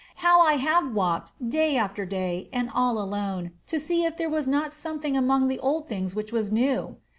[0.15, 4.47] "How I have walked, day after day, and all alone, to see if there was
[4.47, 6.97] not something among the old things which was new!"